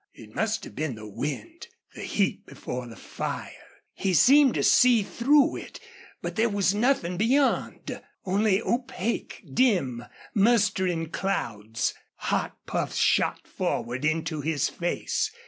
It 0.15 0.33
must 0.33 0.63
have 0.63 0.73
been 0.75 0.95
the 0.95 1.07
wind 1.07 1.67
the 1.93 2.01
heat 2.01 2.47
before 2.47 2.87
the 2.87 2.95
fire. 2.95 3.53
He 3.93 4.15
seemed 4.15 4.55
to 4.55 4.63
see 4.63 5.03
through 5.03 5.57
it, 5.57 5.79
but 6.23 6.35
there 6.35 6.49
was 6.49 6.73
nothing 6.73 7.17
beyond, 7.17 8.01
only 8.25 8.59
opaque, 8.63 9.43
dim, 9.53 10.03
mustering 10.33 11.11
clouds. 11.11 11.93
Hot 12.15 12.57
puffs 12.65 12.97
shot 12.97 13.47
forward 13.47 14.03
into 14.03 14.41
his 14.41 14.69
face. 14.69 15.29